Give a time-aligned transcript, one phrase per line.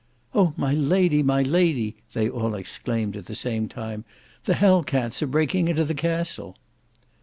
[0.33, 0.55] "O!
[0.57, 4.03] my lady, my lady," they all exclaimed at the same time,
[4.45, 6.57] "the Hell cats are breaking into the castle."